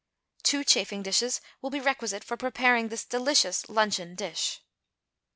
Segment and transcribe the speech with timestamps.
[0.25, 4.59] = Two chafing dishes will be requisite for preparing this delicious luncheon dish.